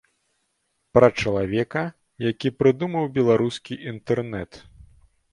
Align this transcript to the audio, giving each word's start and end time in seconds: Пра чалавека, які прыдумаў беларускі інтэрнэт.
Пра 0.97 1.07
чалавека, 1.23 1.83
які 2.27 2.51
прыдумаў 2.61 3.05
беларускі 3.19 3.77
інтэрнэт. 3.91 4.51